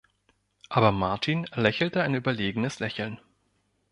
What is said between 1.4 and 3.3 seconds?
lächelte ein überlegenes Lächeln.